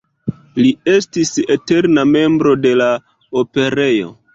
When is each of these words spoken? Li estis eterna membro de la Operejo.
Li 0.63 0.71
estis 0.93 1.31
eterna 1.57 2.09
membro 2.17 2.59
de 2.67 2.77
la 2.85 2.93
Operejo. 3.45 4.15